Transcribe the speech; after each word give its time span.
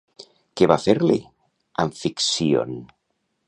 Què 0.61 0.69
va 0.71 0.77
fer-li 0.85 1.19
Amficcíon? 1.85 2.77